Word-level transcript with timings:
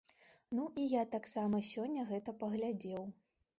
Ну 0.59 0.63
і 0.83 0.85
я 0.93 1.03
таксама 1.17 1.61
сёння 1.73 2.09
гэта 2.15 2.37
паглядзеў. 2.43 3.09